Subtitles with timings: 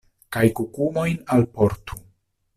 [0.35, 2.03] Kaj kukumojn alportu.